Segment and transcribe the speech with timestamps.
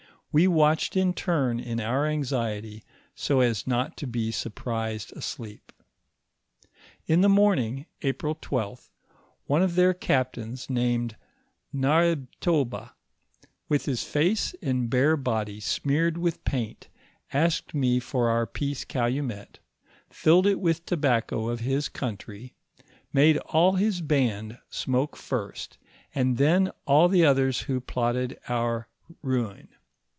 [0.33, 5.73] We watched in turn in our anxiety so as not to be surprised asleep.
[7.05, 8.91] In the morning, April 12th,
[9.47, 11.17] one of their captains named
[11.75, 12.91] Karrhetoba,
[13.67, 16.87] with his face and bare body smeared with paint,
[17.33, 19.59] asked me for our peace calumet,
[20.09, 22.53] filled it with tobacco of his country,
[23.11, 25.77] made all his band smoke first,
[26.15, 28.87] and then all the others who plotted our
[29.21, 29.67] ruin.